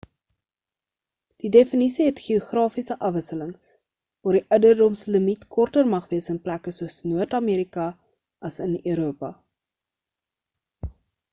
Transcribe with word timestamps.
die 1.41 1.49
definisie 1.55 2.05
het 2.05 2.21
geografiese 2.27 2.95
afwisselings 3.09 3.67
waar 4.27 4.37
die 4.37 4.41
ouderdomslimiet 4.57 5.43
korter 5.57 5.91
mag 5.91 6.07
wees 6.15 6.31
in 6.35 6.39
plekke 6.47 6.73
soos 6.77 6.97
noord 7.11 7.37
amerika 7.41 7.85
as 8.49 8.57
in 8.67 8.73
europa 8.95 9.31